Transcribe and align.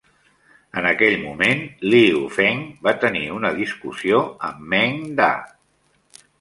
En 0.79 0.87
aquell 0.91 1.17
moment, 1.25 1.61
Liu 1.91 2.23
Feng 2.39 2.65
va 2.89 2.95
tenir 3.05 3.23
una 3.37 3.55
discussió 3.61 4.25
amb 4.51 4.67
Meng 4.75 5.01
Da. 5.23 5.33